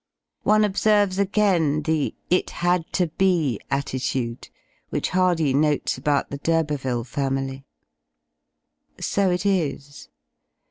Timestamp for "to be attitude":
2.93-4.49